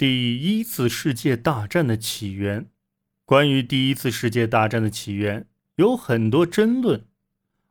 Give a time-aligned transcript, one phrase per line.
[0.00, 2.70] 第一次世界大战的起源。
[3.26, 5.46] 关于第一次世界大战的起源，
[5.76, 7.04] 有很多争论。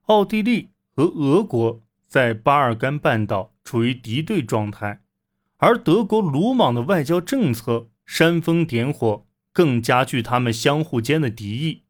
[0.03, 5.01] 奥地利和俄国在巴尔干半岛处于敌对状态，
[5.57, 11.81] 而德国鲁莽的外交政策煽风点火，更加剧他们相互间的敌意。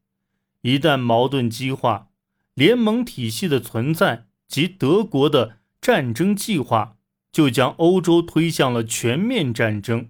[0.62, 2.08] 一旦矛盾激化，
[2.54, 6.96] 联盟体系的存在及德国的战争计划，
[7.30, 10.08] 就将欧洲推向了全面战争。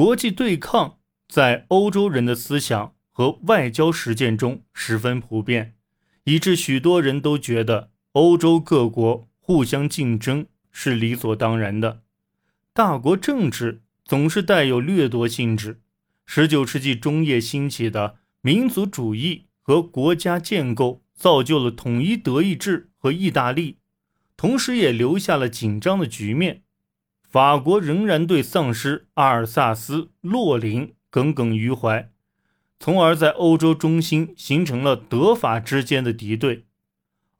[0.00, 0.96] 国际对抗
[1.28, 5.74] 在欧洲人的思想和外交实践中十分普遍，
[6.24, 12.00] 以致许多人都觉得欧洲各国互相竞争是理所当然的。
[12.72, 15.82] 大国政治总是带有掠夺性质。
[16.24, 18.16] 十九世纪中叶兴起的。
[18.40, 23.76] 民族主义和国家建构造就了统一德意志和意大利，
[24.34, 26.62] 同时也留下了紧张的局面。
[27.30, 32.10] 法国仍然对丧失阿尔萨斯、洛林耿耿于怀，
[32.80, 36.66] 从而在欧洲中心形成了德法之间的敌对。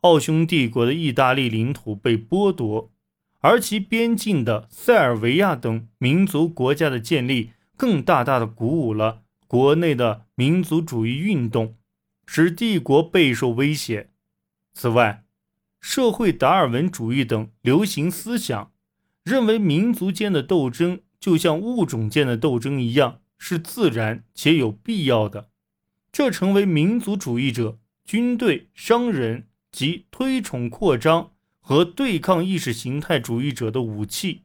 [0.03, 2.92] 奥匈帝国的意大利领土被剥夺，
[3.41, 9.22] 而其边境的塞尔维亚等民族国家的建立，更大大的鼓舞了。
[9.48, 11.75] 国内的民族主义运动
[12.25, 14.11] 使帝国备受威胁。
[14.72, 15.25] 此外，
[15.81, 18.70] 社会达尔文主义等流行思想
[19.31, 25.50] 认为，民族间的斗争就像物种间的斗争一样，是自然且有必要的。
[26.11, 34.42] 这成为民族主义者、军队、商人及推崇扩张和对抗意识形态主义者的武器。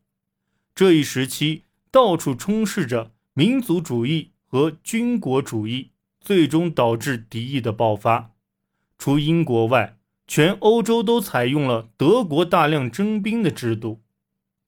[0.76, 4.32] 这一时期，到处充斥着民族主义。
[4.48, 5.90] 和军国主义
[6.22, 8.32] 最终导致敌意的爆发。
[8.98, 14.05] 除英国外，全欧洲都采用了德国大量征兵的制度。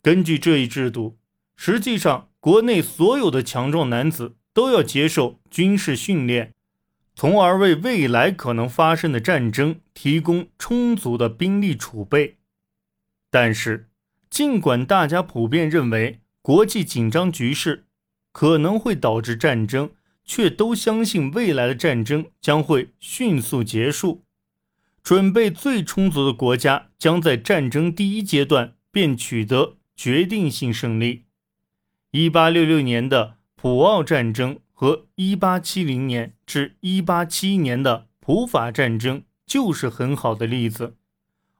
[0.01, 1.17] 根据这一制度，
[1.55, 6.53] 实际上国内所有的强壮男子都要接受军事训练，
[7.15, 12.37] 从而为未来可能发生的战争提供充足的兵力储备。
[13.29, 13.89] 但是，
[14.29, 17.85] 尽管大家普遍认为国际紧张局势，
[18.31, 19.89] 可能会导致战争，
[20.23, 24.23] 却都相信未来的战争将会迅速结束。
[25.01, 31.25] 准备最充足的国家将在战争第一阶段便取得决定性胜利。
[32.11, 40.95] 一八六六年的普奥战争和一八七零年至一八七一年的普法战争就是很好的例子。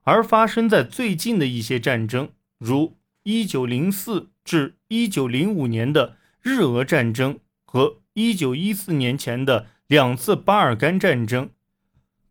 [0.04, 6.16] 而发生在最近的一些战争，如一九零四至一九零五年的。
[6.40, 11.50] 日俄战争和1914年前的两次巴尔干战争，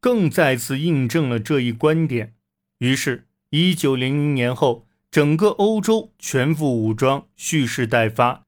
[0.00, 2.34] 更再次印证了这一观点。
[2.78, 4.86] 于是，1900年后，
[5.16, 8.44] 整个欧洲全副武装，蓄势待发，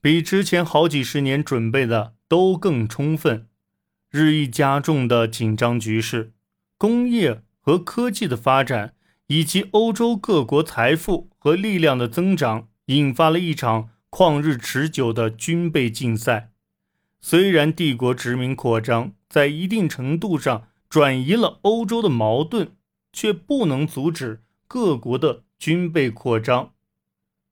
[0.00, 3.48] 比之前好几十年准备的都更充分。
[4.08, 6.32] 日益加重的紧张局势、
[6.78, 8.94] 工业和科技的发展，
[9.26, 13.90] 以及欧洲各国财富和力量的增长，引发了一场。
[14.08, 16.50] 旷日持久的军备竞赛，
[17.20, 22.72] 虽然帝国殖民扩张在一定程度上转移了欧洲的矛盾，
[23.12, 26.72] 却不能阻止各国的军备扩张。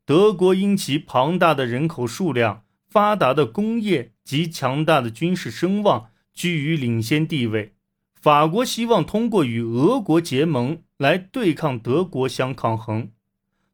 [0.04, 7.74] 德国因其庞大的人口数量、发达的工业及强大的军事声望，居于领先地位。
[8.20, 13.12] 法国希望通过与俄国结盟来对抗德国相抗衡，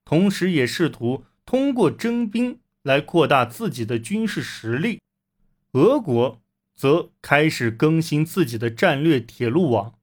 [0.05, 2.59] 同时也试图通过征兵。
[2.85, 5.01] 来扩大自己的军事实力，
[5.73, 6.43] 俄国
[6.77, 9.95] 则开始更新自己的战略铁路网，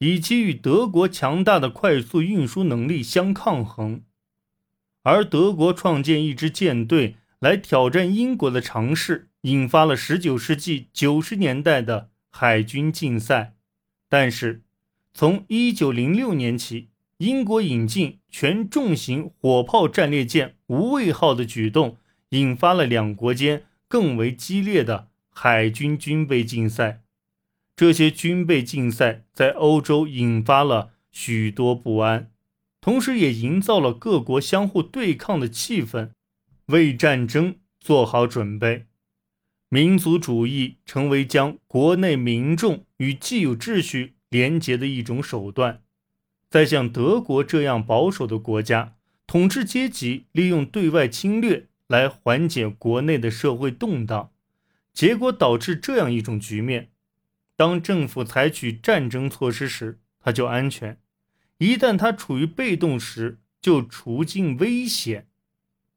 [0.00, 4.02] 以及与德国强大的快速运输能力相抗衡。
[5.02, 13.54] 而德国创建一支舰队来挑战英国的尝试，引发了19世纪90年代的海军竞赛。
[14.08, 14.62] 但是，
[15.12, 16.88] 从1906年起，
[17.18, 21.98] 英国引进全重型火炮战列舰“无畏号”的举动，
[22.30, 27.02] 引发了两国间更为激烈的海军军备竞赛。
[27.80, 32.30] 这些军备竞赛在欧洲引发了许多不安，
[32.78, 36.10] 同时也营造了各国相互对抗的气氛，
[36.66, 38.84] 为战争做好准备。
[39.70, 45.80] 民族主义成为将国内民众与既有秩序连结的一种手段。
[46.50, 48.96] 在像德国这样保守的国家，
[49.26, 54.32] 统治阶级利用对外侵略来缓解国内的社会动荡，
[54.92, 56.90] 结果导致这样一种局面：
[57.60, 60.94] 当政府采取战争措施时，它就安全；
[61.58, 65.26] 一旦它处于被动时，就处境危险。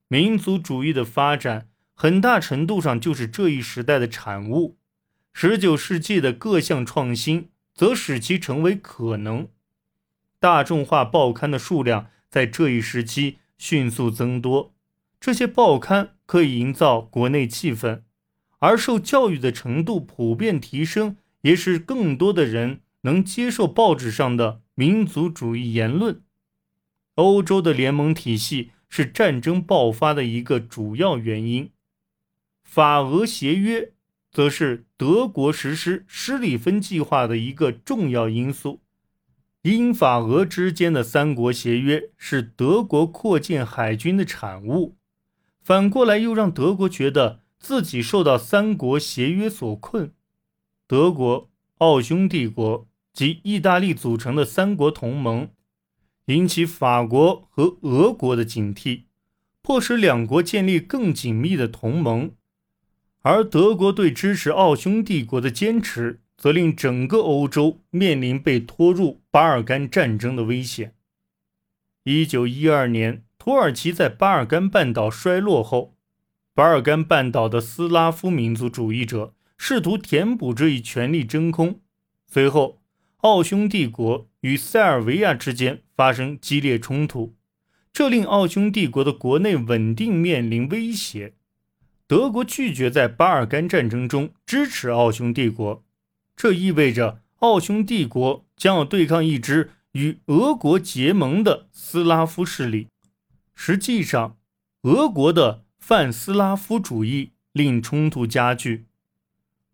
[0.10, 4.78] 民族主义的发展很大程度上就是这一时代的产物。
[5.32, 9.48] 十九世纪的各项创新则使其成为可能。
[10.42, 14.74] 大众化报刊的数量在这一时期迅速增多，
[15.18, 18.02] 这些报刊可以营造国内气氛，
[18.60, 26.22] 而受教育的程度普遍提升，也使更多的人能接受报纸上的民族主义言论。
[27.16, 28.72] 欧洲的联盟体系。
[28.96, 31.72] 是战争爆发的一个主要原因。
[32.62, 33.94] 法俄协约
[34.32, 38.82] 则是德国实施施里芬计划的一个重要因素。
[39.64, 44.96] 英法俄之间的三国协约是德国扩建海军的产物，
[45.64, 50.14] 反过来又让德国觉得自己受到三国协约所困。
[50.88, 55.50] 德国、奥匈帝国及意大利组成的三国同盟。
[56.28, 59.04] 引起法国和俄国的警惕，
[59.62, 62.32] 迫使两国建立更紧密的同盟，
[63.24, 70.96] 而德国对支持奥匈帝国的坚持，则令整个欧洲面临被拖入巴尔干战争的危险。
[72.06, 75.98] 一九一二年，土耳其在巴尔干半岛衰落后，
[76.54, 79.34] 巴尔干半岛的斯拉夫民族主义者
[79.66, 81.80] 试图填补这一权力真空，
[82.28, 82.82] 随后。
[83.20, 87.34] 奥匈帝国与塞尔维亚之间发生激烈冲突，
[87.94, 91.36] 这令奥匈帝国的国内稳定面临威胁。
[92.08, 95.82] 德国拒绝在巴尔干战争中支持奥匈帝国，
[96.36, 102.90] 这意味着奥匈帝国将要对抗一支与俄国结盟的斯拉夫势力。
[103.56, 104.36] 实际上，
[104.82, 108.88] 俄国的泛斯拉夫主义令冲突加剧，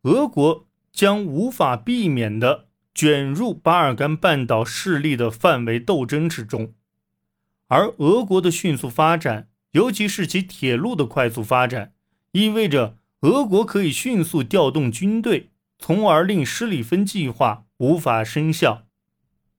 [0.03, 2.67] 俄国将无法避免的。
[2.91, 6.73] 卷入巴尔干半岛势力的范围斗争之中，
[7.67, 11.93] 而俄国的迅速发展，尤其是其铁路的快速发展，
[12.33, 18.87] 意味着俄国可以迅速调动军队，从而令施里芬计划无法生效。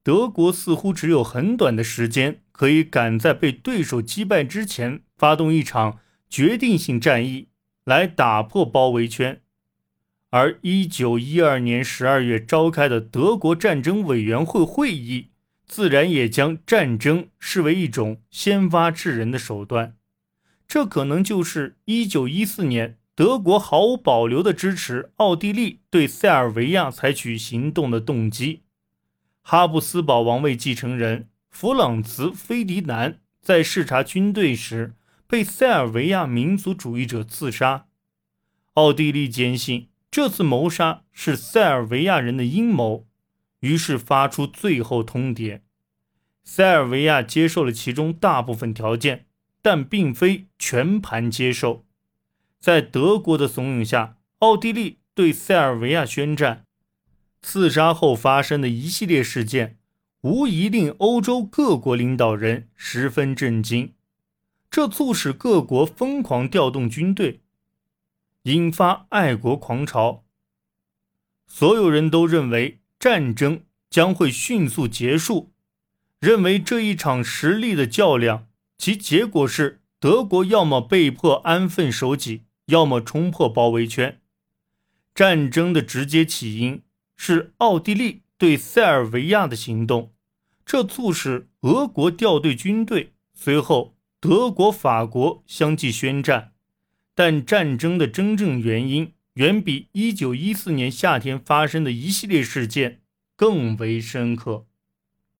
[0.02, 7.48] 德国似乎只有很短的时间，可以赶在被对手击败之前，发动一场决定性战役，
[7.84, 9.40] 来打破包围圈。
[10.30, 15.30] 而一九一二年十二月召开的德国战争委员会会议，
[15.66, 19.96] 自然也将战争视为一种先发制人的手段。
[20.68, 28.62] 这可能就是一九一四年德国毫无保留地支持奥地利对塞尔维亚采取行动的动机。
[29.42, 34.94] 哈布斯堡王位继承人弗朗茨·菲迪南在视察军队时
[35.26, 37.86] 被塞尔维亚民族主义者刺杀，
[38.74, 39.89] 奥地利坚信。
[40.10, 43.06] 这次谋杀是塞尔维亚人的阴谋，
[43.60, 45.60] 于是发出最后通牒。
[46.42, 49.26] 塞尔维亚接受了其中大部分条件，
[49.62, 51.84] 但并非全盘接受。
[52.58, 56.64] 在德国的怂恿下，奥地利对塞尔维亚宣战。
[57.40, 59.78] 刺杀后发生的一系列事件，
[60.22, 63.94] 无疑令欧洲各国领导人十分震惊。
[64.68, 67.40] 这促使各国疯狂调动军队。
[68.44, 70.25] 引发爱国狂潮，
[71.46, 75.52] 所有人都认为战争将会迅速结束，
[76.20, 78.46] 认为这一场实力的较量，
[78.78, 84.23] 其结果是德国要么被迫安分守己，要么冲破包围圈。
[85.14, 86.80] 战争的直接起因
[87.16, 90.14] 是奥地利对塞尔维亚的行动，
[90.64, 96.50] 这促使俄国调队军队，随后德国、法国相继宣战。
[97.22, 103.02] 但战争的真正原因远比1914年夏天发生的一系列事件
[103.36, 104.64] 更为深刻。